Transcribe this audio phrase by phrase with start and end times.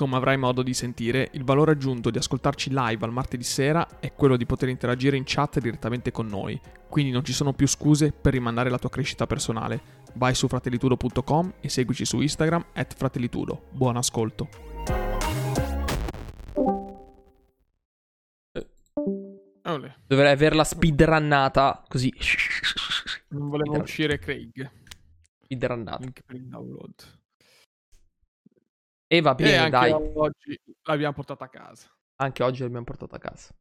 [0.00, 4.14] Come avrai modo di sentire, il valore aggiunto di ascoltarci live al martedì sera è
[4.14, 6.58] quello di poter interagire in chat direttamente con noi,
[6.88, 9.78] quindi non ci sono più scuse per rimandare la tua crescita personale.
[10.14, 13.64] Vai su fratellitudo.com e seguici su Instagram at fratellitudo.
[13.72, 14.48] Buon ascolto.
[19.64, 19.94] Olè.
[20.06, 22.10] Dovrei averla speedrunnata così.
[23.28, 24.70] Non volevo uscire Craig.
[25.42, 25.98] Speedrunnata.
[25.98, 27.18] Link per il download.
[29.12, 29.92] E va bene, e anche dai.
[29.92, 31.92] oggi l'abbiamo portata a casa.
[32.20, 33.52] Anche oggi l'abbiamo portata a casa.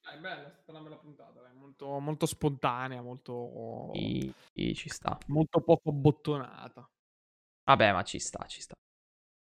[0.00, 1.48] È bella, è stata una bella puntata.
[1.54, 3.90] Molto, molto spontanea, molto...
[3.94, 5.16] Sì, sì, ci sta.
[5.28, 6.88] Molto poco bottonata.
[7.64, 8.74] Vabbè, ma ci sta, ci sta.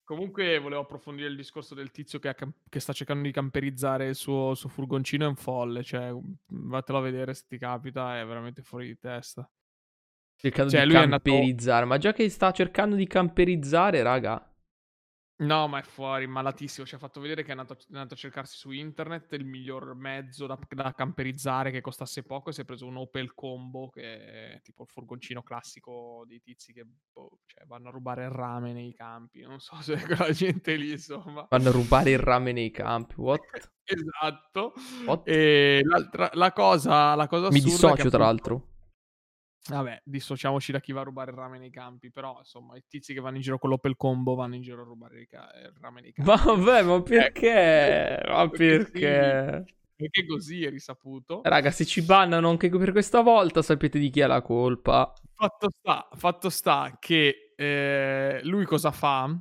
[0.03, 4.15] Comunque volevo approfondire il discorso del tizio che, cam- che sta cercando di camperizzare il
[4.17, 6.13] suo, suo, furgoncino, è un folle, cioè
[6.47, 9.49] vatelo a vedere se ti capita, è veramente fuori di testa.
[10.35, 11.87] Cercando cioè, di camperizzare, andato...
[11.87, 14.56] ma già che sta cercando di camperizzare, raga,
[15.39, 16.87] No, ma è fuori, malatissimo.
[16.87, 19.95] Ci ha fatto vedere che è andato, è andato a cercarsi su internet il miglior
[19.95, 24.55] mezzo da, da, camperizzare che costasse poco e si è preso un Opel Combo, che
[24.55, 28.73] è tipo il furgoncino classico dei tizi che boh, cioè, vanno a rubare il rame
[28.73, 29.43] nei campi.
[29.43, 31.47] Non so se quella gente lì, insomma.
[31.51, 33.73] Vanno a rubare il rame nei campi, what?
[33.85, 34.73] esatto.
[35.05, 35.29] What?
[35.29, 35.83] E
[36.33, 38.69] la cosa, la cosa Mi dissocio, tra l'altro
[39.69, 43.15] Vabbè, dissociamoci da chi va a rubare il rame nei campi, però insomma i tizi
[43.15, 45.73] che vanno in giro con l'Opel Combo vanno in giro a rubare il, ca- il
[45.81, 46.31] rame nei campi.
[46.31, 48.21] Vabbè, ma perché?
[48.21, 49.65] Eh, ma perché?
[49.97, 51.41] Perché così è risaputo.
[51.43, 55.13] Raga, se ci bannano anche per questa volta sapete di chi è la colpa.
[55.35, 59.35] Fatto sta, fatto sta che eh, lui cosa fa?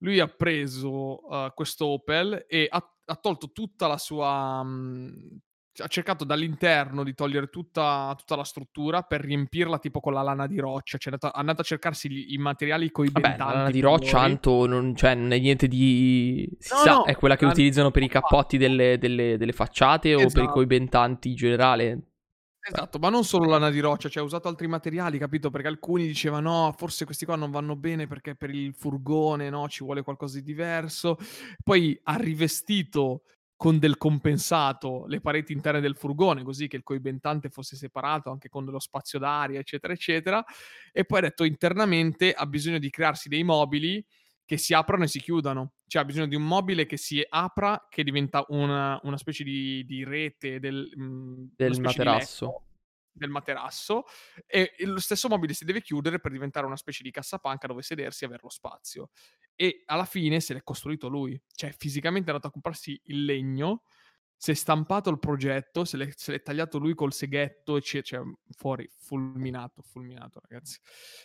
[0.00, 4.62] Lui ha preso uh, questo Opel e ha, ha, tolto tutta la sua...
[4.62, 5.40] Mh,
[5.78, 10.46] ha cercato dall'interno di togliere tutta, tutta, la struttura per riempirla tipo con la lana
[10.46, 10.98] di roccia.
[10.98, 13.38] Cioè, è andato, è andato a cercarsi gli, i materiali coibentanti.
[13.38, 16.48] Vabbè, la lana di roccia, Anto, non, cioè, non è niente di...
[16.58, 17.50] Si no, sa, no, è quella che la...
[17.50, 20.24] utilizzano per i cappotti delle, delle, delle facciate esatto.
[20.24, 20.52] o per i esatto.
[20.52, 22.00] coibentanti in generale.
[22.68, 25.50] Esatto, ma non solo lana di roccia, cioè ha usato altri materiali, capito?
[25.50, 29.68] Perché alcuni dicevano no, forse questi qua non vanno bene perché per il furgone, no,
[29.68, 31.16] ci vuole qualcosa di diverso.
[31.62, 33.22] Poi ha rivestito
[33.56, 38.48] con del compensato le pareti interne del furgone, così che il coibentante fosse separato anche
[38.48, 40.44] con dello spazio d'aria, eccetera, eccetera.
[40.92, 44.04] E poi ha detto internamente ha bisogno di crearsi dei mobili
[44.44, 45.72] che si aprono e si chiudano.
[45.86, 49.84] Cioè ha bisogno di un mobile che si apra, che diventa una, una specie di,
[49.86, 52.65] di rete del, mh, mhmm, del materasso
[53.16, 54.04] del materasso
[54.46, 58.24] e lo stesso mobile si deve chiudere per diventare una specie di cassapanca dove sedersi
[58.24, 59.10] e avere lo spazio.
[59.54, 63.82] E alla fine se l'è costruito lui, cioè fisicamente è andato a comprarsi il legno,
[64.38, 68.20] si è stampato il progetto, se l'è, se l'è tagliato lui col seghetto, cioè, cioè
[68.50, 70.78] fuori, fulminato, fulminato ragazzi.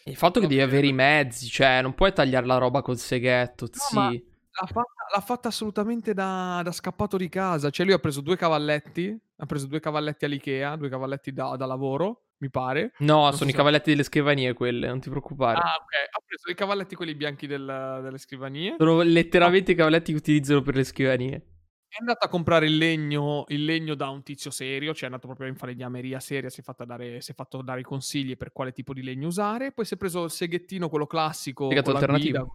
[0.06, 3.66] Il fatto che devi avere i mezzi, cioè non puoi tagliare la roba col seghetto,
[3.66, 4.30] no, sì.
[4.60, 7.70] L'ha fatta, l'ha fatta, assolutamente da, da, scappato di casa.
[7.70, 9.18] Cioè, lui ha preso due cavalletti.
[9.42, 12.94] Ha preso due cavalletti all'IKEA, due cavalletti da, da lavoro, mi pare.
[13.00, 13.92] No, non sono so i cavalletti se...
[13.92, 15.58] delle scrivanie quelle, non ti preoccupare.
[15.58, 15.94] Ah, ok.
[16.12, 18.76] Ha preso i cavalletti quelli bianchi del, delle scrivanie.
[18.78, 19.74] Sono letteralmente ah.
[19.74, 21.46] i cavalletti che utilizzano per le scrivanie.
[21.88, 25.26] È andato a comprare il legno, il legno da un tizio serio, cioè è andato
[25.26, 28.72] proprio in falegnameria seria, si è, dare, si è, fatto dare i consigli per quale
[28.72, 29.72] tipo di legno usare.
[29.72, 31.68] Poi si è preso il seghettino, quello classico.
[31.68, 32.38] Seghetto alternativo.
[32.38, 32.52] Guida,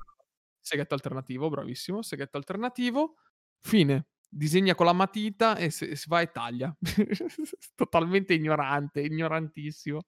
[0.61, 3.17] seghetto alternativo, bravissimo, seghetto alternativo,
[3.61, 4.07] fine.
[4.37, 6.75] Disegna con la matita e si va e taglia.
[7.75, 10.01] Totalmente ignorante, ignorantissimo.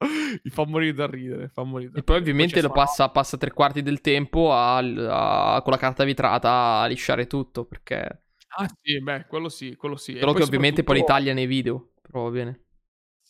[0.42, 1.48] Mi fa morire da ridere.
[1.48, 4.76] Fa morire da e poi ovviamente poi lo passa, passa, tre quarti del tempo a,
[4.76, 8.24] a, con la carta vetrata a lisciare tutto perché...
[8.56, 10.14] Ah sì, beh, quello sì, quello sì.
[10.14, 12.67] Però che ovviamente poi li taglia nei video, però va bene.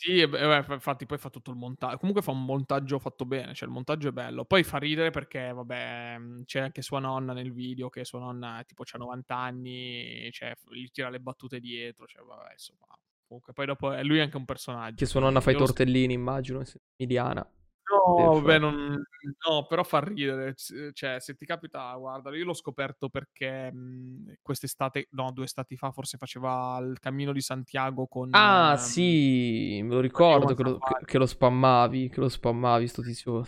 [0.00, 1.98] Sì, beh, infatti poi fa tutto il montaggio.
[1.98, 4.44] Comunque fa un montaggio fatto bene, cioè il montaggio è bello.
[4.44, 8.62] Poi fa ridere perché, vabbè, mhmm, c'è anche sua nonna nel video, che sua nonna
[8.64, 12.86] tipo ha 90 anni, cioè gli tira le battute dietro, cioè vabbè, insomma.
[13.26, 14.94] Comunque poi dopo è lui anche un personaggio.
[14.94, 16.62] Che sua nonna fa i tortellini, immagino,
[16.94, 17.44] Emiliana.
[17.88, 19.02] No, beh, non,
[19.48, 20.54] no, però fa ridere.
[20.92, 25.76] Cioè, se ti capita, guarda, io l'ho scoperto perché mh, mhmm, quest'estate, no, due estati
[25.76, 28.28] fa, forse faceva il cammino di Santiago con.
[28.32, 32.10] Ah, ehm, sì, me lo ricordo che lo, che, che lo, spammavi.
[32.10, 33.46] Che lo spammavi, sto tizio.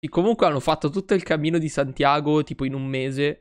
[0.00, 3.40] E comunque hanno fatto tutto il cammino di Santiago tipo in un mese.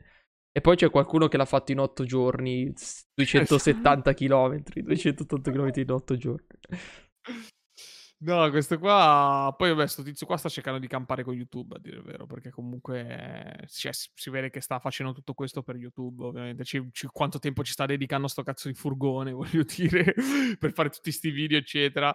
[0.51, 2.73] E poi c'è qualcuno che l'ha fatto in otto giorni,
[3.13, 6.47] 270 km, 280 km in otto giorni.
[8.19, 9.53] No, questo qua.
[9.55, 12.25] Poi, vabbè, sto tizio qua sta cercando di campare con YouTube, a dire il vero,
[12.25, 16.63] perché comunque cioè, si vede che sta facendo tutto questo per YouTube, ovviamente.
[16.63, 20.15] C- c- quanto tempo ci sta dedicando sto cazzo di furgone, voglio dire,
[20.57, 22.13] per fare tutti questi video, eccetera.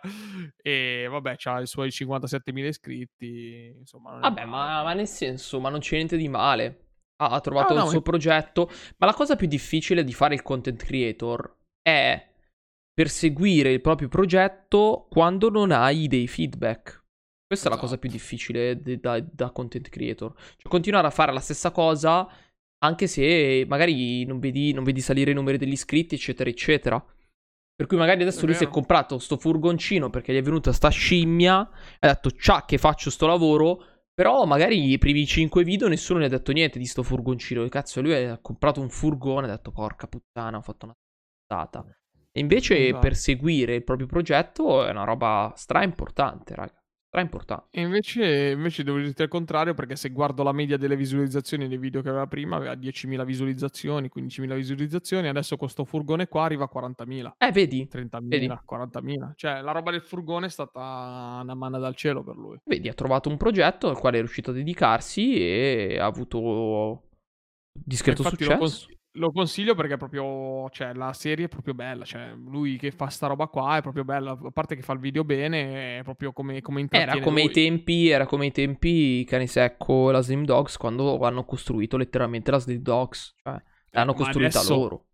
[0.61, 3.73] E vabbè, ha i suoi 57.000 iscritti.
[3.79, 6.87] Insomma, vabbè, ma, ma, nel senso, ma non c'è niente di male.
[7.17, 8.05] Ha, ha trovato no, il no, suo ma...
[8.05, 8.69] progetto.
[8.97, 12.31] Ma la cosa più difficile di fare il content creator è
[12.93, 17.01] perseguire il proprio progetto quando non hai dei feedback.
[17.47, 17.69] Questa esatto.
[17.69, 18.23] è la cosa più esatto.
[18.23, 20.33] difficile de- da, da, content creator.
[20.35, 22.29] Cioè, continuare a fare la stessa cosa
[22.85, 27.05] anche se magari non vedi, non vedi salire i numeri degli iscritti, eccetera, eccetera.
[27.75, 30.89] Per cui magari adesso lui si è comprato sto furgoncino perché gli è venuta sta
[30.89, 36.19] scimmia, ha detto ciao che faccio sto lavoro, però magari i primi 5 video nessuno
[36.19, 37.67] ne ha detto niente di sto furgoncino.
[37.69, 40.95] Cazzo, lui ha comprato un furgone e ha detto porca puttana, ho fatto una
[41.45, 41.85] stata.
[42.35, 43.01] E invece esatto.
[43.01, 46.83] perseguire il proprio progetto è una roba stra importante, raga.
[47.13, 47.79] Stra importante.
[47.79, 51.77] E invece, invece devo dirti al contrario, perché se guardo la media delle visualizzazioni dei
[51.77, 56.65] video che aveva prima, aveva 10.000 visualizzazioni, 15.000 visualizzazioni, adesso con sto furgone qua arriva
[56.65, 57.33] a 40.000.
[57.37, 57.87] Eh, vedi?
[57.93, 58.47] 30.000, vedi?
[58.47, 59.33] 40.000.
[59.35, 62.57] Cioè, la roba del furgone è stata una manna dal cielo per lui.
[62.65, 67.11] Vedi, ha trovato un progetto al quale è riuscito a dedicarsi e ha avuto
[67.73, 68.53] discreto successo.
[68.53, 72.79] Lo, cons- lo consiglio perché è proprio, cioè, la serie è proprio bella, cioè, lui
[72.79, 75.99] che fa sta roba qua è proprio bella, a parte che fa il video bene,
[75.99, 77.51] è proprio come, come Era come lui.
[77.51, 81.97] i tempi, era come i tempi Cane Secco e la Slim Dogs quando hanno costruito
[81.97, 85.07] letteralmente la Slim Dogs, cioè, l'hanno costruita adesso, loro.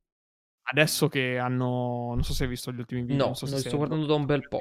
[0.63, 3.27] Adesso che hanno, non so se hai visto gli ultimi video.
[3.27, 4.61] No, so non sto guardando da un bel po'.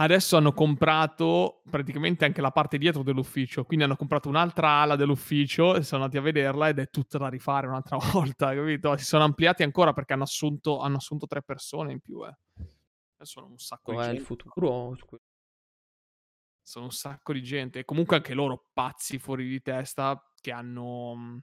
[0.00, 5.74] Adesso hanno comprato praticamente anche la parte dietro dell'ufficio, quindi hanno comprato un'altra ala dell'ufficio
[5.74, 8.96] e sono andati a vederla ed è tutta da rifare un'altra volta, capito?
[8.96, 12.32] Si sono ampliati ancora perché hanno assunto, hanno assunto tre persone in più, eh.
[13.22, 14.20] Sono un sacco Dov'è di gente.
[14.20, 14.96] il futuro?
[16.62, 21.42] Sono un sacco di gente e comunque anche loro pazzi fuori di testa che hanno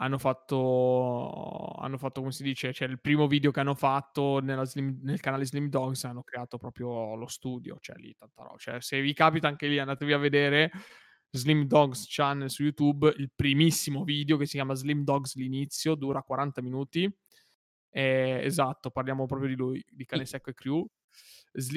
[0.00, 5.00] hanno fatto, hanno fatto, come si dice, cioè il primo video che hanno fatto Slim,
[5.02, 8.56] nel canale Slim Dogs hanno creato proprio lo studio, cioè lì tanta roba.
[8.58, 10.70] Cioè, se vi capita anche lì andatevi a vedere
[11.30, 16.22] Slim Dogs Channel su YouTube, il primissimo video che si chiama Slim Dogs l'inizio, dura
[16.22, 17.12] 40 minuti.
[17.90, 20.86] Eh, esatto, parliamo proprio di lui, di Cane Secco e Crew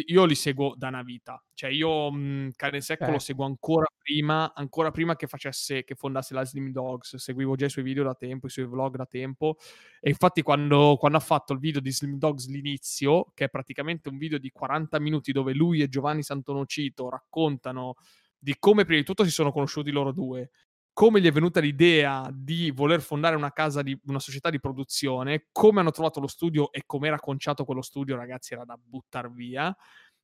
[0.05, 1.43] io li seguo da una vita.
[1.53, 3.11] Cioè, io mh, mhmm, Cane Secco eh.
[3.11, 7.15] lo seguo ancora prima, ancora prima che facesse, che fondasse la Slim Dogs.
[7.15, 9.57] Seguivo già i suoi video da tempo, i suoi vlog da tempo.
[9.99, 14.09] E infatti, quando, quando ha fatto il video di Slim Dogs l'inizio, che è praticamente
[14.09, 17.95] un video di 40 minuti dove lui e Giovanni Santonocito raccontano
[18.43, 20.49] di come prima di tutto si sono conosciuti loro due,
[20.93, 25.47] come gli è venuta l'idea di voler fondare una casa di una società di produzione,
[25.51, 29.29] come hanno trovato lo studio e come era conciato quello studio, ragazzi, era da buttare
[29.29, 29.75] via.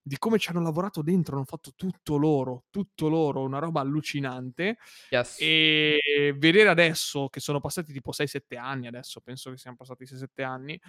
[0.02, 4.78] Di come ci hanno lavorato dentro, hanno fatto tutto loro, tutto loro, una roba allucinante.
[5.10, 5.38] Yes.
[5.40, 10.44] E vedere adesso che sono passati tipo 6-7 anni, adesso penso che siano passati 6-7
[10.44, 10.80] anni,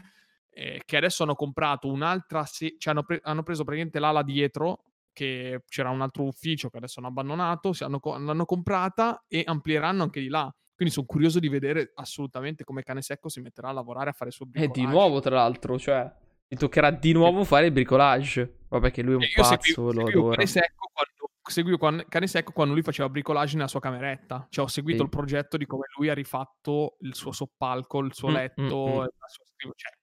[0.50, 4.87] eh, che adesso hanno comprato un'altra, se- cioè hanno, pre- hanno preso praticamente l'ala dietro
[5.18, 10.20] che c'era un altro ufficio che adesso hanno abbandonato, hanno, l'hanno comprata e amplieranno anche
[10.20, 10.48] di là.
[10.76, 14.30] Quindi sono curioso di vedere assolutamente come Cane Secco si metterà a lavorare a fare
[14.30, 14.80] il suo bricolage.
[14.80, 16.08] E di nuovo, tra l'altro, cioè,
[16.46, 18.58] gli toccherà di nuovo fare il bricolage.
[18.68, 22.52] Vabbè che lui è un pazzo, seguivo, lo seguivo Cane Secco quando, seguivo Cane Secco
[22.52, 24.46] quando lui faceva bricolage nella sua cameretta.
[24.48, 25.04] Cioè ho seguito sì.
[25.04, 28.92] il progetto di come lui ha rifatto il suo soppalco, il suo mm, letto, mm,
[28.92, 28.98] mm.
[28.98, 29.74] la sua scrivania.
[29.74, 29.97] Cioè,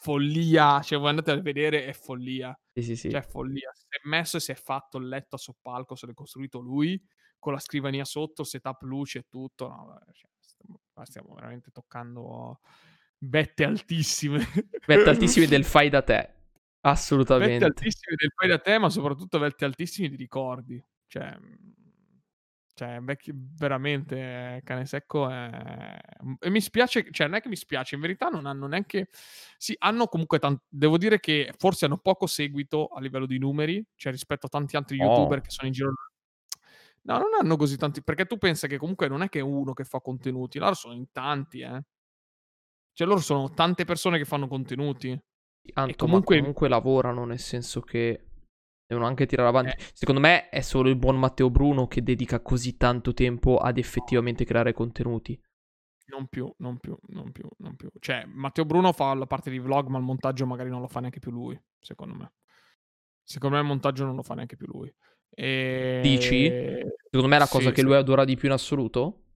[0.00, 0.80] follia.
[0.80, 2.58] Cioè, voi andate a vedere, è follia.
[2.72, 3.10] Sì, sì, sì.
[3.10, 3.70] Cioè, follia.
[3.74, 7.00] Si è messo e si è fatto il letto a soppalco, se l'è costruito lui,
[7.38, 9.68] con la scrivania sotto, setup luce e tutto.
[9.68, 12.60] No, cioè, stiamo, stiamo, veramente toccando
[13.18, 14.46] vette altissime.
[14.86, 16.34] Vette altissime del fai da te.
[16.80, 17.52] Assolutamente.
[17.52, 20.82] Vette altissime del fai da te, ma soprattutto vette altissime di ricordi.
[21.06, 21.38] Cioè,
[22.80, 25.98] cioè, vecchio, veramente Cane Secco è...
[26.38, 29.10] E mi spiace, cioè non è che mi spiace, in verità non hanno neanche...
[29.58, 30.64] Sì, hanno comunque tanto...
[30.66, 34.76] Devo dire che forse hanno poco seguito a livello di numeri, cioè rispetto a tanti
[34.76, 35.42] altri youtuber oh.
[35.42, 35.92] che sono in giro...
[37.02, 38.02] No, non hanno così tanti...
[38.02, 41.12] Perché tu pensa che comunque non è che uno che fa contenuti, loro sono in
[41.12, 41.82] tanti, eh.
[42.94, 45.10] Cioè loro sono tante persone che fanno contenuti.
[45.74, 46.38] Anto, e comunque...
[46.38, 48.29] comunque lavorano, nel senso che
[48.90, 49.70] Devono anche tirare avanti.
[49.70, 49.90] Eh.
[49.92, 54.44] Secondo me è solo il buon Matteo Bruno che dedica così tanto tempo ad effettivamente
[54.44, 55.40] creare contenuti.
[56.06, 57.88] Non più, non più, non più, non più.
[58.00, 60.98] Cioè, Matteo Bruno fa la parte di vlog, ma il montaggio magari non lo fa
[60.98, 62.32] neanche più lui, secondo me.
[63.22, 64.92] Secondo me il montaggio non lo fa neanche più lui.
[65.28, 66.00] E...
[66.02, 66.48] Dici?
[66.48, 69.29] Secondo me è la cosa sì, che lui adora di più in assoluto?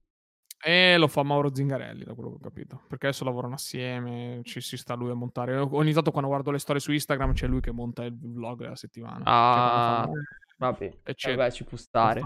[0.61, 2.81] E lo fa Mauro Zingarelli, da quello che ho capito.
[2.87, 5.55] Perché adesso lavorano assieme, ci si sta lui a montare.
[5.57, 8.75] Ogni tanto quando guardo le storie su Instagram c'è lui che monta il vlog della
[8.75, 9.21] settimana.
[9.25, 10.23] Ah, cioè,
[10.57, 12.21] vabbè, vabbè, ci può stare.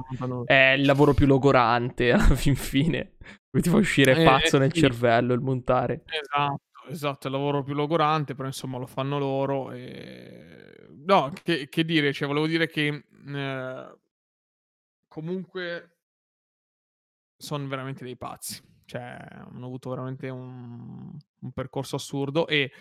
[0.45, 3.15] È il lavoro più logorante alla fin fine.
[3.51, 4.79] Ti fa uscire eh, pazzo eh, nel sì.
[4.79, 6.03] cervello il montare.
[6.05, 9.71] Esatto, esatto, è il lavoro più logorante, però insomma lo fanno loro.
[9.71, 10.87] E...
[11.05, 13.03] No, che, che dire, cioè volevo dire che
[13.35, 13.97] eh,
[15.07, 15.98] comunque
[17.39, 18.61] sono veramente dei pazzi.
[18.85, 22.71] Cioè, hanno avuto veramente un, un percorso assurdo e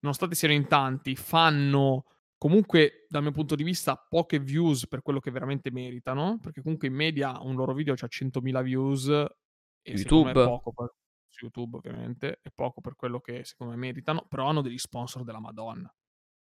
[0.00, 2.04] nonostante siano in tanti, fanno
[2.38, 6.88] comunque, dal mio punto di vista, poche views per quello che veramente meritano, perché comunque
[6.88, 10.32] in media un loro video ha 100.000 views e YouTube.
[10.32, 10.94] poco per,
[11.26, 15.22] su YouTube ovviamente, è poco per quello che secondo me meritano, però hanno degli sponsor
[15.22, 15.92] della Madonna.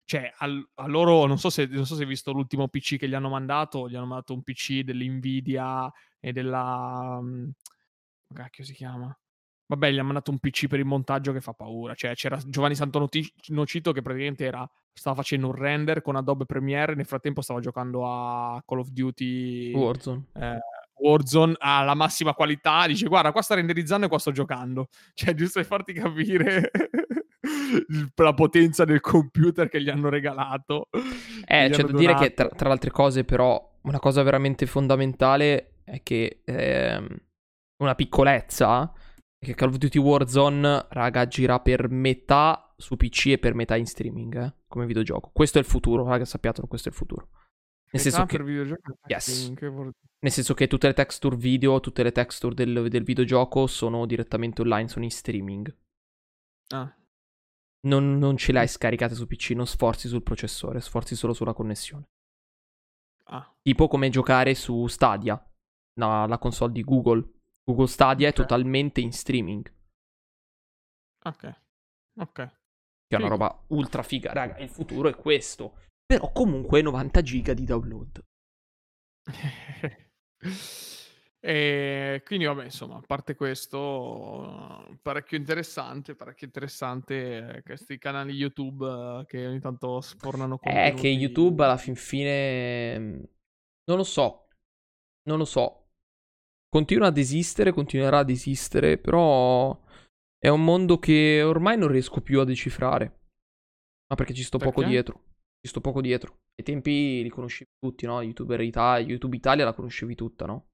[0.03, 3.07] Cioè, al, a loro, non so, se, non so se hai visto l'ultimo PC che
[3.07, 7.17] gli hanno mandato, gli hanno mandato un PC dell'Nvidia e della...
[7.19, 7.53] Come
[8.33, 9.17] cacchio si chiama?
[9.69, 11.93] Vabbè, gli hanno mandato un PC per il montaggio che fa paura.
[11.93, 17.05] Cioè, c'era Giovanni Santonocito che praticamente era, stava facendo un render con Adobe Premiere nel
[17.05, 20.25] frattempo stava giocando a Call of Duty Warzone.
[20.33, 20.57] Eh,
[20.95, 22.88] Warzone alla massima qualità.
[22.88, 24.88] Dice, guarda, qua sta renderizzando e qua sto giocando.
[25.13, 26.71] Cioè, giusto per farti capire
[28.15, 30.88] la potenza del computer che gli hanno regalato.
[31.51, 35.78] Eh, c'è da dire che tra, tra, le altre cose, però, una cosa veramente fondamentale
[35.89, 37.08] è che ehm,
[37.77, 38.91] una piccolezza
[39.38, 43.75] è che Call of Duty Warzone, raga, gira per metà su PC e per metà
[43.75, 45.29] in streaming, eh, come videogioco.
[45.34, 47.29] Questo è il futuro, raga, sappiatelo, questo è il futuro.
[47.91, 48.38] Nel senso che...
[49.08, 49.51] Yes.
[50.22, 54.62] Nel senso che tutte le texture video, tutte le texture del, del videogioco sono direttamente
[54.62, 55.75] online, sono in streaming.
[56.72, 56.93] Ah,
[57.81, 61.53] non, non ce le hai scaricate su PC, non sforzi sul processore, sforzi solo sulla
[61.53, 62.10] connessione.
[63.25, 63.55] Ah.
[63.62, 65.41] Tipo come giocare su Stadia,
[65.99, 67.23] no, la console di Google.
[67.63, 68.39] Google Stadia okay.
[68.39, 69.71] è totalmente in streaming.
[71.25, 71.61] Ok,
[72.17, 72.33] ok.
[73.07, 74.33] Che è una roba ultra figa.
[74.33, 75.77] Raga, il futuro è questo.
[76.05, 78.23] Però comunque 90 giga di download.
[81.41, 88.85] E quindi vabbè, insomma, a parte questo, parecchio interessante, parecchio interessante eh, questi canali YouTube
[88.85, 90.91] eh, che ogni tanto spornano contenuti.
[90.91, 93.23] È che YouTube alla fin fine mm,
[93.85, 94.49] non lo so.
[95.23, 95.88] Non lo so.
[96.69, 99.77] Continua ad esistere, continuerà ad esistere, però
[100.38, 103.05] è un mondo che ormai non riesco più a decifrare.
[104.07, 104.73] Ma perché ci sto perché?
[104.73, 105.23] poco dietro.
[105.61, 106.38] Ci sto poco dietro.
[106.55, 108.21] Ai tempi li conoscevi tutti, no?
[108.21, 110.67] YouTuber Italia, YouTube Italia la conoscevi tutta, no?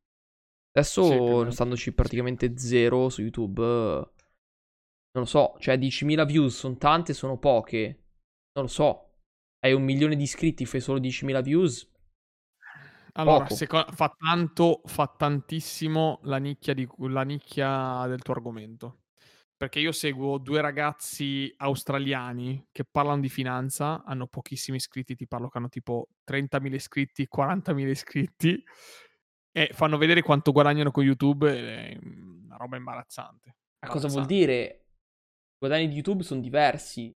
[0.78, 3.62] Adesso, sì, standoci praticamente zero su YouTube,
[5.16, 8.04] non lo so, cioè 10.000 views sono tante, sono poche.
[8.54, 9.20] Non lo so.
[9.60, 11.90] Hai un milione di iscritti, fai solo 10.000 views.
[13.18, 19.04] Allora, seco- fa tanto, fa tantissimo la nicchia, di, la nicchia del tuo argomento.
[19.58, 25.48] Perché io seguo due ragazzi australiani che parlano di finanza, hanno pochissimi iscritti, ti parlo
[25.48, 28.64] che hanno tipo 30.000 iscritti, 40.000 iscritti
[29.54, 33.56] e fanno vedere quanto guadagnano con YouTube è una roba imbarazzante.
[33.80, 34.84] Ma cosa vuol dire?
[35.54, 37.16] I guadagni di YouTube sono diversi.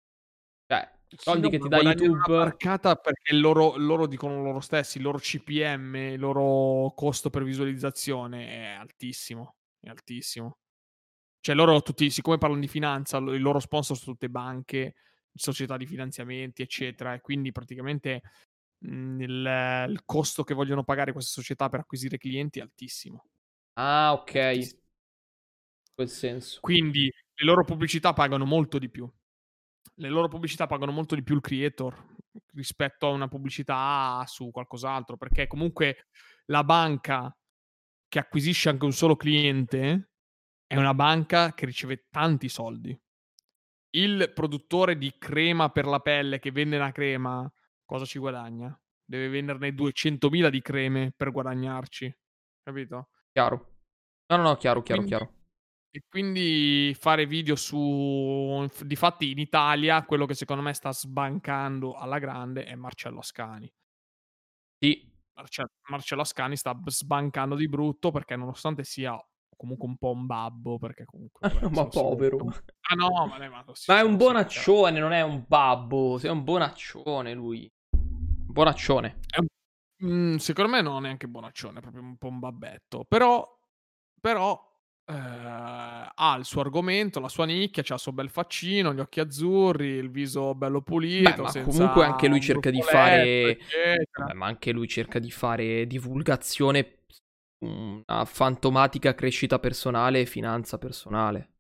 [0.68, 2.20] Cioè, soldi sì, che ti dà YouTube...
[2.28, 8.48] marcata perché loro, loro dicono loro stessi, il loro CPM, il loro costo per visualizzazione
[8.48, 9.56] è altissimo.
[9.80, 10.58] È altissimo.
[11.40, 14.96] Cioè loro tutti, siccome parlano di finanza, i loro sponsor sono tutte banche,
[15.34, 18.22] società di finanziamenti, eccetera, e quindi praticamente
[18.80, 23.26] Mhmm, il, il, costo che vogliono pagare queste società per acquisire clienti è altissimo.
[23.74, 24.36] Ah, ok.
[24.36, 24.82] Altissimo.
[25.94, 26.60] Quel senso.
[26.62, 29.10] Quindi le loro pubblicità pagano molto di più.
[29.96, 32.14] Le loro pubblicità pagano molto di più il creator
[32.54, 36.08] rispetto a una pubblicità su qualcos'altro, perché comunque
[36.46, 37.36] la banca
[38.08, 40.10] che acquisisce anche un solo cliente
[40.68, 43.00] è una banca che riceve tanti soldi.
[43.92, 47.50] Il produttore di crema per la pelle che vende una crema
[47.86, 48.78] cosa ci guadagna?
[49.04, 52.14] Deve venderne 200.000 di creme per guadagnarci,
[52.64, 53.10] capito?
[53.32, 53.76] Chiaro.
[54.28, 55.35] No, no, no, chiaro, chiaro, quindi, chiaro.
[55.96, 58.68] E quindi fare video su...
[58.82, 63.74] Difatti in Italia quello che secondo me sta sbancando alla grande è Marcello Ascani.
[64.78, 65.10] Sì.
[65.36, 69.18] Marcello, Marcello Ascani sta sbancando di brutto perché nonostante sia
[69.56, 72.40] comunque un po' un babbo perché comunque vabbè, ma povero.
[72.90, 76.44] ah no ma, ma, sì, ma è un bonaccione non è un babbo sei un
[76.44, 77.72] bonaccione lui.
[77.90, 79.20] Bonaccione.
[79.38, 80.08] Un...
[80.10, 83.48] mm, secondo me non è neanche bonaccione è proprio un po' un babbetto però
[84.20, 84.74] però
[85.08, 85.14] eh,
[86.16, 89.88] ha il suo argomento, la sua nicchia, c'ha il suo bel faccino, gli occhi azzurri,
[89.88, 91.44] il viso bello pulito.
[91.44, 93.58] Beh, ma comunque anche lui cerca di fare.
[93.58, 97.00] Beh, ma anche lui cerca di fare divulgazione
[97.60, 101.55] una fantomatica crescita personale e finanza personale.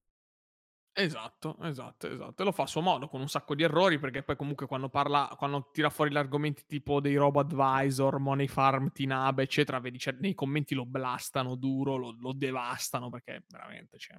[0.98, 2.44] Esatto, esatto, esatto.
[2.46, 5.30] Lo fa a suo modo, con un sacco di errori, perché poi comunque quando parla,
[5.38, 10.16] quando tira fuori gli argomenti tipo dei robo advisor, money farm, Tinabe, eccetera, vedi, cioè,
[10.22, 14.18] nei commenti lo blastano duro, lo, lo devastano, perché veramente, cioè...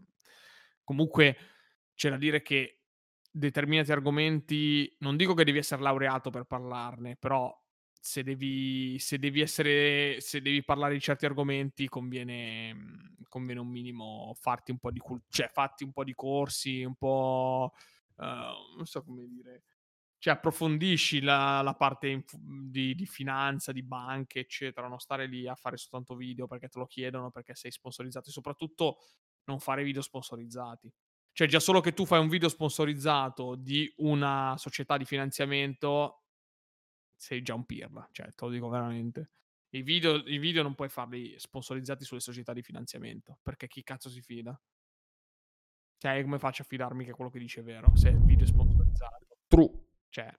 [0.84, 1.36] Comunque
[1.94, 2.82] c'è da dire che
[3.30, 7.50] determinati argomenti, non dico che devi essere laureato per parlarne, però
[8.06, 13.66] se devi, se devi essere, se devi parlare di certi argomenti, conviene, mhmm, conviene un
[13.66, 17.72] minimo farti un po' di, cult- cioè fatti un po' di corsi, un po',
[18.18, 18.24] uh,
[18.76, 19.64] non so come dire,
[20.18, 25.48] cioè approfondisci la, la parte inf- di, di, finanza, di banche, eccetera, non stare lì
[25.48, 28.98] a fare soltanto video perché te lo chiedono, perché sei sponsorizzato e soprattutto
[29.46, 30.92] non fare video sponsorizzati.
[31.32, 36.25] Cioè già solo che tu fai un video sponsorizzato di una società di finanziamento
[37.16, 39.30] sei già un pirla, cioè te lo dico veramente.
[39.70, 44.08] I video, I video non puoi farli sponsorizzati sulle società di finanziamento, perché chi cazzo
[44.08, 44.58] si fida?
[45.98, 48.48] Cioè, come faccio a fidarmi che quello che dice è vero, se il video è
[48.48, 49.38] sponsorizzato?
[49.48, 49.70] True.
[50.08, 50.38] Cioè.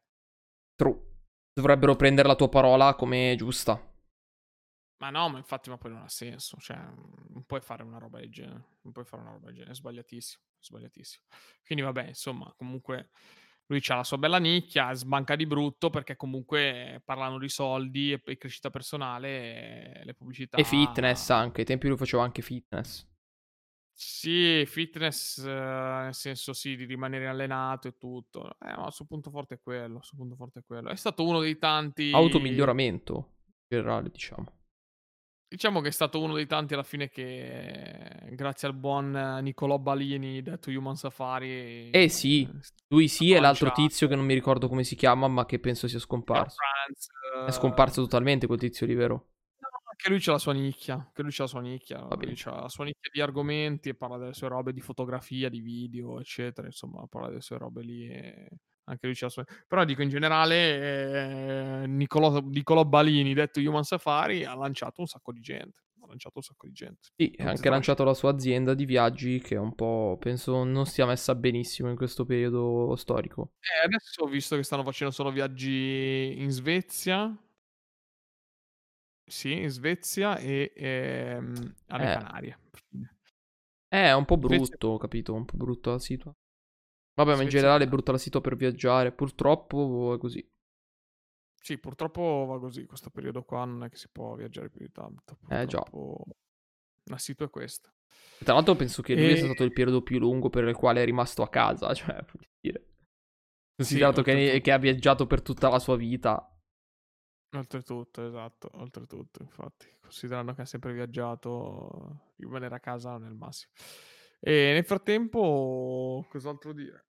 [0.76, 1.16] True.
[1.54, 3.74] Dovrebbero prendere la tua parola come giusta.
[5.00, 6.58] Ma no, ma infatti, ma poi non ha senso.
[6.60, 8.78] Cioè, non puoi fare una roba del genere.
[8.82, 9.72] Non puoi fare una roba del genere.
[9.72, 10.44] È sbagliatissimo.
[10.60, 11.26] È sbagliatissimo.
[11.66, 13.10] Quindi, vabbè, insomma, comunque
[13.68, 18.22] lui ha la sua bella nicchia, sbanca di brutto perché comunque parlano di soldi e,
[18.24, 20.58] e crescita personale e le pubblicità.
[20.58, 23.06] E fitness anche, ai tempi lui faceva anche fitness.
[24.00, 28.52] Sì, fitness eh, nel senso sì, di rimanere allenato e tutto.
[28.60, 30.90] Eh, ma il suo punto forte è quello, il suo punto forte è quello.
[30.90, 32.12] È stato uno dei tanti...
[32.14, 34.46] Automiglioramento, in generale, diciamo.
[35.50, 40.42] Diciamo che è stato uno dei tanti alla fine che, grazie al buon Nicolò Balini,
[40.42, 41.90] detto Human Safari.
[41.90, 42.46] Eh sì,
[42.90, 45.88] lui sì, e l'altro tizio che non mi ricordo come si chiama, ma che penso
[45.88, 46.58] sia scomparso.
[47.46, 49.30] È scomparso totalmente quel tizio lì, vero?
[49.90, 52.70] Anche lui c'ha la sua nicchia, che lui c'ha la sua nicchia, lui c'ha la
[52.70, 57.08] sua nicchia di argomenti e parla delle sue robe di fotografia, di video, eccetera, insomma,
[57.08, 58.50] parla delle sue robe lì e
[58.88, 59.46] anche lui c'ha la sua...
[59.68, 65.32] Però dico in generale, eh, Nicolò, Nicolò, Balini, detto Human Safari, ha lanciato un sacco
[65.32, 65.84] di gente.
[66.02, 67.10] Ha lanciato un sacco di gente.
[67.16, 71.06] Sì, ha anche lanciato la sua azienda di viaggi che un po', penso, non stia
[71.06, 73.52] messa benissimo in questo periodo storico.
[73.60, 77.36] Eh, adesso ho visto che stanno facendo solo viaggi in Svezia.
[79.30, 82.14] Sì, in Svezia e ehm, alle eh.
[82.14, 82.60] Canarie.
[83.90, 84.98] Eh, è un po' brutto, Svezia...
[84.98, 85.34] capito?
[85.34, 86.46] Un po' brutto la situazione.
[87.18, 89.12] Vabbè, ma in generale è brutta la sito per viaggiare.
[89.12, 90.48] Purtroppo è così.
[91.60, 92.86] Sì, purtroppo va così.
[92.86, 95.36] Questo periodo qua non è che si può viaggiare più di tanto.
[95.36, 95.56] Purtroppo...
[95.56, 96.36] Eh già.
[97.10, 97.92] La sito è questa.
[98.44, 101.06] Tra l'altro penso che lui sia stato il periodo più lungo per il quale è
[101.06, 101.92] rimasto a casa.
[101.96, 102.86] Cioè, puoi dire.
[103.76, 106.56] Considerato sì, che, che ha viaggiato per tutta la sua vita.
[107.56, 113.36] Oltretutto, esatto, oltretutto, infatti, considerando che ha sempre viaggiato, rimanere a casa non è il
[113.36, 113.72] massimo.
[114.40, 117.07] E nel frattempo, cos'altro dire?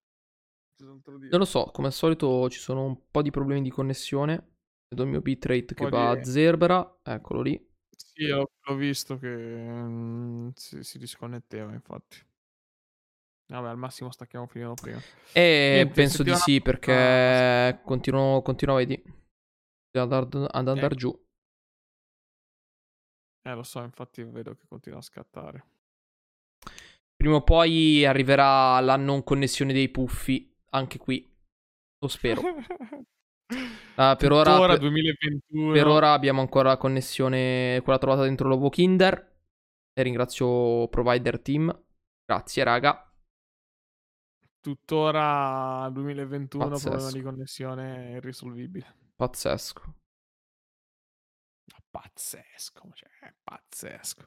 [0.80, 4.56] Non lo so, come al solito ci sono un po' di problemi di connessione.
[4.88, 6.20] Vedo il mio bitrate che va di...
[6.20, 7.66] a zerbera, eccolo lì.
[7.96, 12.16] Sì, ho, visto che mm, si, si, disconnetteva, infatti.
[13.46, 15.00] Vabbè, al massimo stacchiamo finendo prima.
[15.32, 19.02] E Niente, penso di sì, perché continuo, continuo vedi.
[19.98, 20.96] Ad, ad andare eh.
[20.96, 21.26] giù.
[23.48, 25.64] Eh, lo so, infatti vedo che continua a scattare.
[27.16, 31.28] Prima o poi arriverà la non connessione dei puffi, anche qui.
[32.00, 32.40] Lo spero.
[32.40, 32.54] Uh,
[34.16, 35.72] per, ora, per, 2021.
[35.72, 39.36] per ora abbiamo ancora la connessione, quella trovata dentro l'uovo Kinder.
[39.92, 41.84] E ringrazio Provider Team.
[42.24, 43.02] Grazie, raga.
[44.60, 46.88] Tuttora 2021 Pazzesco.
[46.90, 48.94] problema di connessione irrisolvibile.
[49.16, 49.94] Pazzesco.
[51.90, 54.26] Pazzesco, cioè, pazzesco.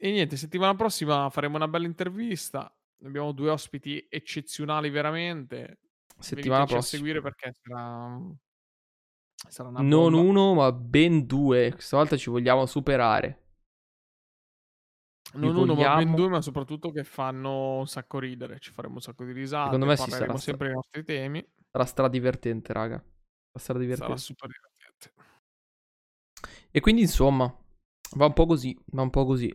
[0.00, 2.72] E niente, settimana prossima faremo una bella intervista.
[3.04, 5.80] Abbiamo due ospiti eccezionali veramente.
[6.18, 6.78] Settimana prossima.
[6.80, 8.20] a seguire perché sarà,
[9.48, 10.28] sarà una Non bomba.
[10.28, 11.72] uno, ma ben due.
[11.72, 13.44] Questa volta ci vogliamo superare.
[15.34, 15.94] Non uno, vogliamo...
[15.94, 18.58] ma ben due, ma soprattutto che fanno un sacco ridere.
[18.58, 19.64] Ci faremo un sacco di risate.
[19.66, 20.68] Secondo me si sarà sempre stra...
[20.68, 21.46] i nostri temi.
[21.70, 23.04] Sarà stradivertente, raga.
[23.52, 24.06] Sarà divertente.
[24.06, 25.12] Sarà super divertente.
[26.70, 27.44] E quindi, insomma,
[28.16, 28.76] va un po' così.
[28.86, 29.54] Va un po' così.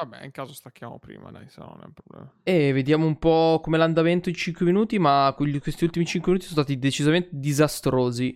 [0.00, 2.32] Vabbè, in caso stacchiamo prima, dai, se no non è un problema.
[2.44, 6.62] E vediamo un po' come l'andamento in 5 minuti, ma questi ultimi 5 minuti sono
[6.62, 8.32] stati decisamente disastrosi.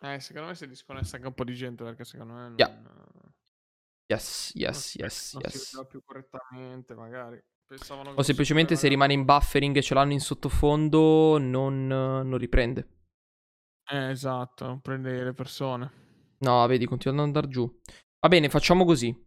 [0.00, 2.54] Eh, secondo me si è disconnessa anche un po' di gente, perché secondo me non...
[2.56, 2.82] Yeah.
[4.08, 5.52] Yes, yes, non yes, non yes.
[5.52, 7.42] si vedeva più correttamente, magari.
[7.64, 12.88] Pensavano o semplicemente se rimane in buffering e ce l'hanno in sottofondo, non, non riprende.
[13.88, 15.90] Eh, esatto, non prende le persone.
[16.38, 17.80] No, vedi, continua ad andare giù.
[18.20, 19.25] Va bene, facciamo così.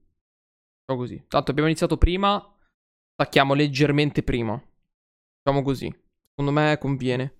[0.89, 1.23] Facciamo così.
[1.27, 2.57] Tanto abbiamo iniziato prima,
[3.13, 4.57] stacchiamo leggermente prima.
[4.57, 5.85] Facciamo così.
[6.29, 7.37] Secondo me conviene.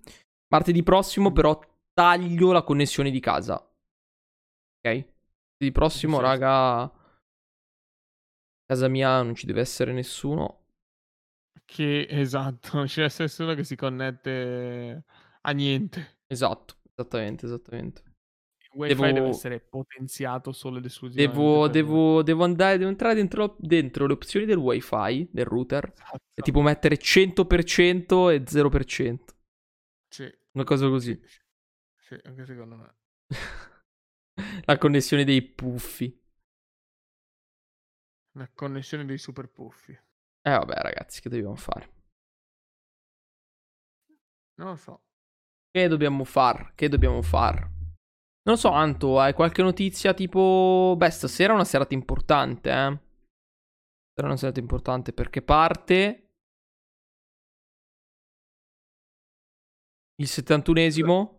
[0.54, 1.58] Martedì prossimo però
[1.92, 3.56] taglio la connessione di casa.
[3.56, 4.84] Ok?
[4.84, 6.92] Martedì prossimo, sì, raga...
[8.66, 10.66] Casa mia non ci deve essere nessuno.
[11.64, 15.04] Che esatto, non ci deve essere nessuno che si connette
[15.40, 16.18] a niente.
[16.28, 18.09] Esatto, esattamente, esattamente.
[18.72, 19.12] Il wifi devo...
[19.12, 21.36] deve essere potenziato solo ed esclusivamente.
[21.36, 26.18] Devo, devo, devo, andare, devo entrare dentro, dentro, le opzioni del wifi, del router, esatto.
[26.34, 29.18] e tipo mettere 100% e 0%.
[30.08, 30.38] Sì.
[30.52, 31.20] Una cosa così.
[31.96, 32.94] Sì, anche secondo me.
[34.64, 36.18] La connessione dei puffi.
[38.32, 39.92] La connessione dei super puffi.
[39.92, 41.92] Eh vabbè ragazzi, che dobbiamo fare?
[44.54, 45.02] Non lo so.
[45.70, 46.72] Che dobbiamo far?
[46.74, 47.79] Che dobbiamo far?
[48.42, 50.94] Non lo so, Anto, hai qualche notizia tipo...
[50.96, 52.98] Beh, stasera è una serata importante, eh.
[54.12, 56.24] Stasera è una serata importante perché parte...
[60.16, 61.38] Il 71esimo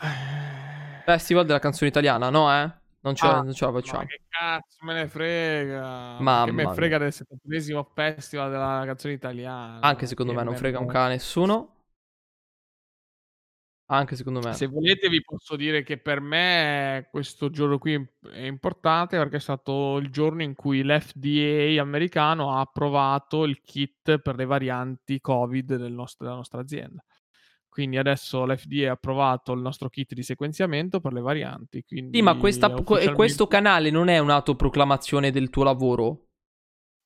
[0.00, 1.02] eh.
[1.04, 2.80] Festival della canzone italiana, no, eh?
[3.00, 3.98] Non ce, ah, non ce la facciamo.
[3.98, 6.20] Ma che cazzo me ne frega?
[6.20, 9.80] Ma che me frega del 71esimo festival della canzone italiana.
[9.80, 11.81] Anche secondo me non frega un cane nessuno.
[13.92, 14.54] Anche secondo me.
[14.54, 17.92] Se volete vi posso dire che per me questo giorno qui
[18.32, 24.18] è importante perché è stato il giorno in cui l'FDA americano ha approvato il kit
[24.18, 27.04] per le varianti Covid del nostro, della nostra azienda.
[27.68, 31.84] Quindi adesso l'FDA ha approvato il nostro kit di sequenziamento per le varianti.
[31.86, 33.12] Sì, ma questa, ufficialmente...
[33.12, 36.28] questo canale non è un'autoproclamazione del tuo lavoro?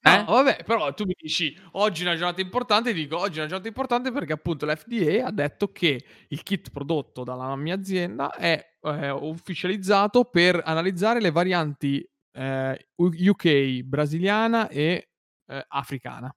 [0.06, 0.18] Eh?
[0.18, 3.48] No, vabbè, però tu mi dici oggi è una giornata importante, dico oggi è una
[3.48, 8.76] giornata importante perché appunto l'FDA ha detto che il kit prodotto dalla mia azienda è
[8.82, 15.08] eh, ufficializzato per analizzare le varianti eh, UK, brasiliana e
[15.46, 16.32] eh, africana.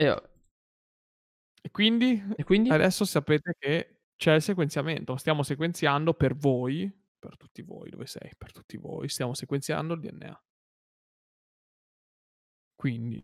[0.00, 0.08] E
[1.64, 5.16] e quindi, e quindi adesso sapete che c'è il sequenziamento.
[5.16, 8.30] Stiamo sequenziando per voi, per tutti voi, dove sei?
[8.36, 10.42] Per tutti voi, stiamo sequenziando il DNA.
[12.82, 13.22] Quindi,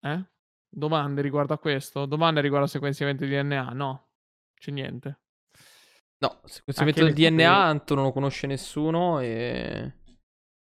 [0.00, 0.24] eh?
[0.66, 2.06] Domande riguardo a questo?
[2.06, 3.68] Domande riguardo al sequenziamento di DNA?
[3.74, 4.12] No,
[4.54, 5.20] c'è niente.
[6.16, 9.92] No, sequenziamento del DNA Anto non lo conosce nessuno e...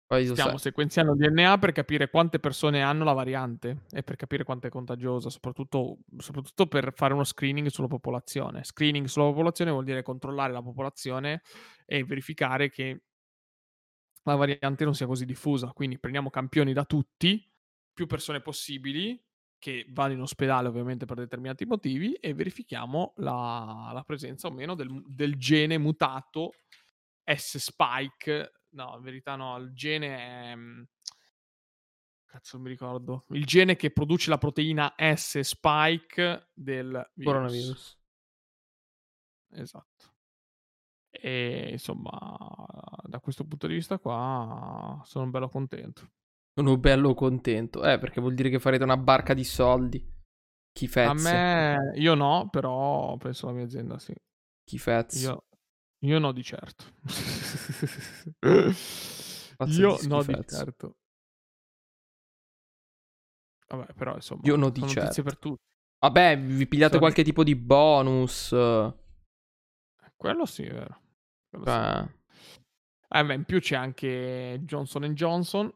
[0.07, 4.68] Stiamo sequenziando il DNA per capire quante persone hanno la variante e per capire quanto
[4.68, 8.64] è contagiosa, soprattutto, soprattutto, per fare uno screening sulla popolazione.
[8.64, 11.42] Screening sulla popolazione vuol dire controllare la popolazione
[11.85, 13.03] e verificare che
[14.23, 15.73] la variante non sia così diffusa.
[15.75, 17.44] Quindi prendiamo campioni da tutti,
[17.99, 19.21] più persone possibili,
[19.59, 24.77] che vanno in ospedale ovviamente per determinati motivi, e verifichiamo la, la presenza o meno
[24.77, 26.53] del, del gene mutato
[27.25, 30.55] S-spike No, in verità no, il gene è...
[30.55, 30.87] Mhmm,
[32.27, 33.25] cazzo, non mi ricordo.
[33.31, 37.25] Il gene che produce la proteina S spike del virus.
[37.25, 37.99] coronavirus.
[39.53, 40.15] Esatto.
[41.11, 42.13] E insomma,
[43.03, 46.13] da questo punto di vista qua sono bello contento.
[46.59, 47.85] Sono bello contento.
[47.85, 50.05] Eh, perché vuol dire che farete una barca di soldi.
[50.73, 51.09] Chifezze.
[51.09, 54.12] A me, io no, però penso alla mia azienda sì.
[54.64, 55.25] Chifezze.
[55.25, 55.44] Io,
[56.01, 56.85] io no di certo.
[59.66, 60.97] Io no di certo.
[63.68, 65.23] Vabbè, però insomma, Io no di certo.
[65.23, 65.62] per tutti.
[66.01, 67.03] Vabbè, vi pigliate Sono...
[67.03, 68.49] qualche tipo di bonus.
[70.16, 71.01] Quello sì, è vero.
[71.49, 72.16] Quello sì.
[73.11, 75.73] Eh, beh, in più c'è anche Johnson Johnson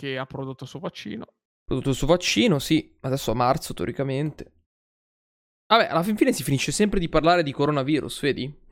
[0.00, 1.26] che ha prodotto il suo vaccino.
[1.62, 2.96] Prodotto il suo vaccino, sì.
[3.00, 4.52] Adesso a marzo, teoricamente.
[5.66, 8.68] Vabbè, alla fin fine si finisce sempre di parlare di coronavirus, vedi?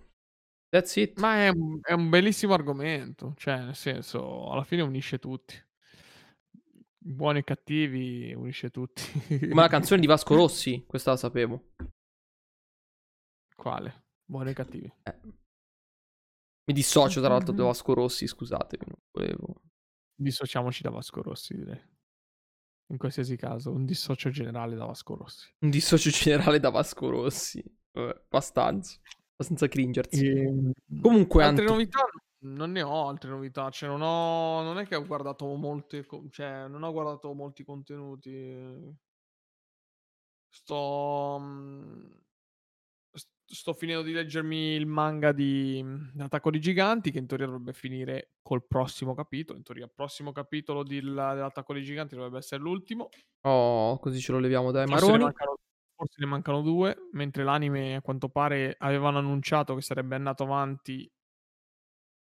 [0.70, 1.20] That's it.
[1.20, 5.54] Ma è un, è un bellissimo argomento, cioè, nel senso, alla fine unisce tutti.
[6.96, 9.02] Buoni e cattivi, unisce tutti.
[9.52, 11.72] Ma la canzone di Vasco Rossi, questa la sapevo.
[13.54, 14.06] Quale?
[14.24, 14.92] Buoni e cattivi.
[15.02, 15.18] Eh.
[16.64, 19.67] Mi dissocio tra l'altro da Vasco Rossi, scusatemi, non volevo.
[20.20, 21.96] Dissociamoci da Vasco Rossi, direi
[22.90, 25.46] in qualsiasi caso, un dissocio generale da Vasco Rossi.
[25.58, 27.62] Un dissocio generale da Vasco Rossi.
[27.92, 28.98] Vabbè, abbastanza.
[29.32, 30.26] Abbastanza cringersi.
[30.26, 30.40] E...
[30.40, 31.72] Ehm, Comunque, altre Ant...
[31.72, 32.04] novità
[32.40, 36.68] non ne ho altre novità, cioè non ho non è che ho guardato molte cioè
[36.68, 38.96] non ho guardato molti contenuti.
[40.50, 42.20] Sto mhmm,
[43.50, 47.72] sto finendo di leggermi il manga di mhmm, Attacco di Giganti, che in teoria dovrebbe
[47.72, 49.58] finire col prossimo capitolo.
[49.58, 53.08] In teoria, il prossimo capitolo di, dell'Attacco dei Giganti dovrebbe essere l'ultimo.
[53.42, 55.18] Oh, così ce lo leviamo dai forse maroni.
[55.18, 55.56] Ne mancano,
[55.94, 61.10] forse ne mancano due, mentre l'anime, a quanto pare, avevano annunciato che sarebbe andato avanti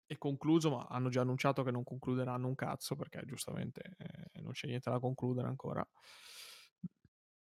[0.05, 4.53] è concluso, ma hanno già annunciato che non concluderanno un cazzo perché giustamente eh, non
[4.53, 5.85] c'è niente da concludere ancora.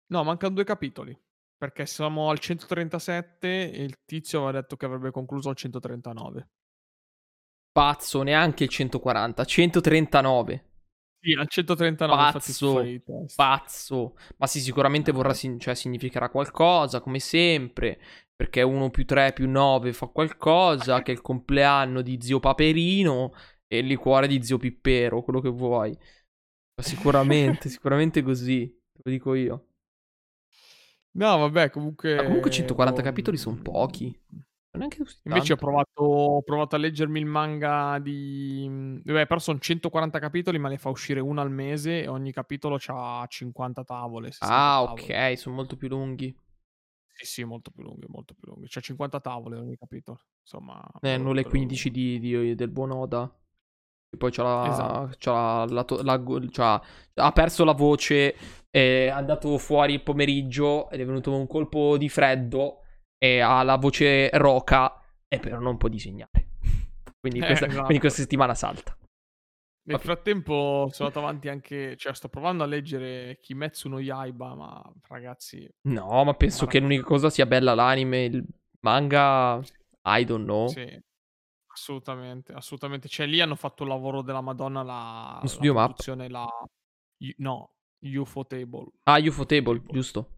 [0.07, 1.15] No, mancano due capitoli
[1.57, 6.49] perché siamo al 137 e il tizio aveva detto che avrebbe concluso al 139.
[7.71, 10.69] Pazzo, neanche il 140, 139.
[11.19, 12.83] Sì, al 139 pazzo,
[13.35, 14.15] pazzo.
[14.37, 17.99] Ma sì, sicuramente vorrà, cioè, significherà qualcosa, come sempre,
[18.35, 23.33] perché 1 più 3 più 9 fa qualcosa, che è il compleanno di zio Paperino
[23.67, 25.97] e il liquore di zio Pippero, quello che vuoi.
[26.75, 29.74] Ma sicuramente, sicuramente così, te lo dico io.
[31.15, 32.15] No, vabbè, comunque...
[32.15, 33.07] Ma comunque 140 boh...
[33.07, 34.17] capitoli sono pochi.
[34.71, 38.99] Neanche così Invece ho provato, ho provato, a leggermi il manga di...
[39.03, 42.77] Beh, però sono 140 capitoli, ma ne fa uscire uno al mese e ogni capitolo
[42.87, 44.31] ha 50 tavole.
[44.39, 45.01] Ah, tavole.
[45.01, 46.37] ok, sono molto più lunghi.
[47.07, 48.67] Sì, sì, molto più lunghi, molto più lunghi.
[48.67, 50.19] C'è 50 tavole ogni capitolo.
[50.41, 50.85] Insomma...
[50.99, 53.33] Eh, non le 15 di, di, del buon Oda.
[54.17, 55.15] Poi c'ha la, esatto.
[55.17, 56.81] c'ha la, la, c'ha,
[57.15, 58.35] ha perso la voce,
[58.69, 62.81] è andato fuori il pomeriggio ed è venuto un colpo di freddo
[63.17, 66.47] e ha la voce roca e però non può disegnare.
[67.19, 67.85] Quindi questa, eh, esatto.
[67.85, 68.95] quindi questa settimana salta.
[69.87, 74.93] Nel frattempo sono andato avanti anche, cioè sto provando a leggere Kimetsu no Yaiba, ma
[75.07, 75.67] ragazzi...
[75.87, 78.43] No, ma penso che l'unica cosa sia bella l'anime, il
[78.79, 79.61] manga,
[80.05, 80.67] I don't know.
[80.67, 80.99] Sì,
[81.75, 83.07] assolutamente, assolutamente.
[83.07, 86.47] Cioè lì hanno fatto il lavoro della Madonna, la, Lo studio la produzione, la...
[87.37, 88.87] No, UFO Table.
[89.03, 90.29] Ah, UFO Table, giusto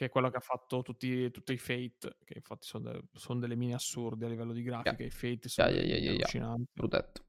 [0.00, 3.38] che è quello che ha fatto tutti, tutti i Fate, che infatti sono, de- sono,
[3.38, 5.06] delle mine assurde a livello di grafica, yeah.
[5.06, 6.54] i Fate sono yeah, yeah, yeah.
[6.72, 7.24] Protetto.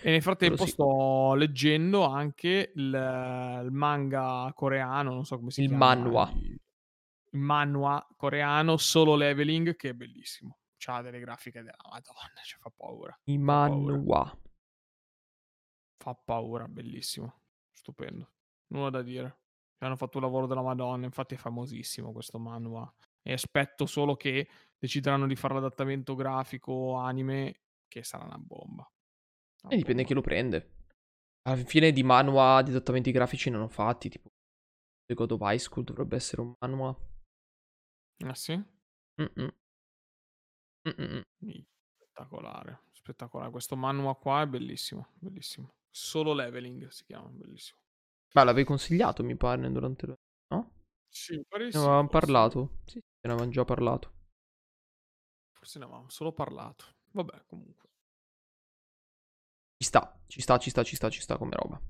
[0.00, 5.68] E nel frattempo sto leggendo anche il, il, manga coreano, non so come si il
[5.68, 5.94] chiama.
[5.94, 6.32] Manhwa.
[6.34, 6.58] Il,
[7.32, 10.61] il manhwa coreano, solo leveling, che è bellissimo.
[10.84, 13.16] C'ha delle grafiche della madonna, cioè fa paura.
[13.24, 14.36] Il manhwa.
[15.96, 17.42] Fa paura, bellissimo.
[17.70, 18.32] Stupendo.
[18.68, 19.42] Nulla da dire
[19.86, 22.92] hanno fatto un lavoro della Madonna, infatti è famosissimo questo manhwa.
[23.22, 28.88] E aspetto solo che decideranno di fare l'adattamento grafico anime, che sarà una bomba.
[29.64, 30.76] Una e dipende chi lo prende.
[31.42, 34.30] Alla fine di manhwa di adattamenti grafici non ho fatti, tipo
[35.06, 36.96] The God of High School dovrebbe essere un manhwa.
[38.24, 38.54] Ah sì?
[39.20, 39.54] Mm-mm.
[40.82, 43.50] Spettacolare, spettacolare.
[43.50, 45.74] Questo manhwa qua è bellissimo, bellissimo.
[45.90, 47.78] Solo leveling si chiama, bellissimo.
[48.34, 50.16] Ma l'avevi consigliato, mi pare, durante lo...
[50.48, 50.72] No?
[51.08, 52.78] Sì, pare Ne avevamo parlato.
[52.86, 54.14] Sì, ne avevamo già parlato.
[55.52, 56.84] Forse ne avevamo solo parlato.
[57.12, 57.90] Vabbè, comunque.
[59.76, 61.80] Ci sta, ci sta, ci sta, ci sta, ci sta come roba.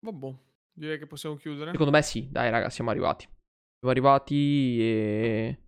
[0.00, 0.38] Vabbè,
[0.72, 1.72] direi che possiamo chiudere.
[1.72, 3.24] Secondo me sì, dai raga, siamo arrivati.
[3.24, 5.64] Siamo arrivati e...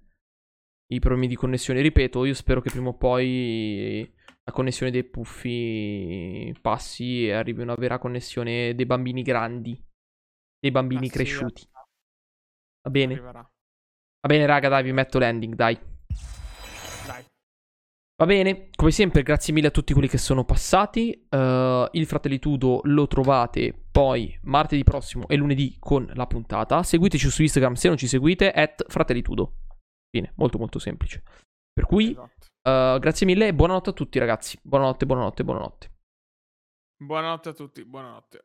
[0.93, 4.13] I problemi di connessione, ripeto, io spero che prima o poi
[4.45, 9.83] la connessione dei puffi passi e arrivi una vera connessione dei bambini grandi,
[10.59, 11.63] dei bambini ah, cresciuti.
[11.63, 11.69] Sì,
[12.83, 13.13] Va bene?
[13.15, 13.41] Arriverà.
[13.41, 15.79] Va bene, raga, dai, vi metto l'ending, dai.
[17.07, 17.25] Dai.
[18.17, 21.27] Va bene, come sempre, grazie mille a tutti quelli che sono passati.
[21.31, 26.83] Uh, il Fratellitudo lo trovate poi martedì prossimo e lunedì con la puntata.
[26.83, 29.62] Seguiteci su Instagram se non ci seguite, at Fratellitudo.
[30.15, 31.23] Fine, molto molto semplice.
[31.73, 32.49] Per cui, esatto.
[32.69, 34.59] uh, grazie mille e buonanotte a tutti ragazzi.
[34.61, 35.91] Buonanotte, buonanotte, buonanotte.
[37.03, 38.45] Buonanotte a tutti, buonanotte.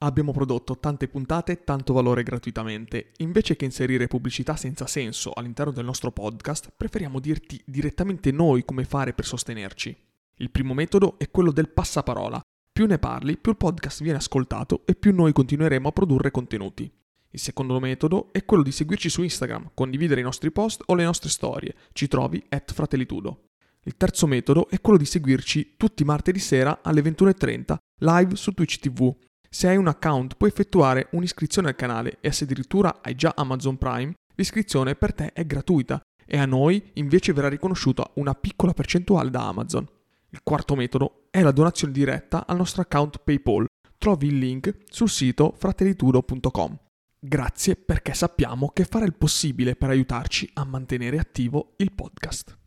[0.00, 3.12] Abbiamo prodotto tante puntate, tanto valore gratuitamente.
[3.18, 8.84] Invece che inserire pubblicità senza senso all'interno del nostro podcast, preferiamo dirti direttamente noi come
[8.84, 9.96] fare per sostenerci.
[10.36, 12.42] Il primo metodo è quello del passaparola.
[12.70, 16.92] Più ne parli, più il podcast viene ascoltato e più noi continueremo a produrre contenuti.
[17.34, 21.04] Il secondo metodo è quello di seguirci su Instagram, condividere i nostri post o le
[21.04, 21.74] nostre storie.
[21.92, 23.44] Ci trovi at fratellitudo.
[23.84, 28.78] Il terzo metodo è quello di seguirci tutti martedì sera alle 21.30 live su Twitch
[28.80, 29.14] TV.
[29.48, 33.78] Se hai un account puoi effettuare un'iscrizione al canale e se addirittura hai già Amazon
[33.78, 39.30] Prime, l'iscrizione per te è gratuita e a noi invece verrà riconosciuta una piccola percentuale
[39.30, 39.88] da Amazon.
[40.28, 43.66] Il quarto metodo è la donazione diretta al nostro account PayPal.
[43.96, 46.78] Trovi il link sul sito fratellitudo.com.
[47.24, 52.61] Grazie perché sappiamo che fare il possibile per aiutarci a mantenere attivo il podcast.